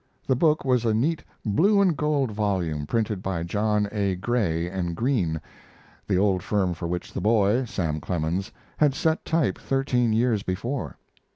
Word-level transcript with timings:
The 0.25 0.35
book 0.35 0.65
was 0.65 0.83
a 0.83 0.95
neat 0.95 1.23
blue 1.45 1.79
and 1.79 1.95
gold 1.95 2.31
volume 2.31 2.87
printed 2.87 3.21
by 3.21 3.43
John 3.43 3.87
A. 3.91 4.15
Gray 4.15 4.67
& 4.83 4.95
Green, 4.95 5.39
the 6.07 6.17
old 6.17 6.41
firm 6.41 6.73
for 6.73 6.87
which 6.87 7.13
the 7.13 7.21
boy, 7.21 7.65
Sam 7.65 7.99
Clemens, 7.99 8.51
had 8.77 8.95
set 8.95 9.23
type 9.25 9.59
thirteen 9.59 10.11
years 10.11 10.41
before. 10.41 10.97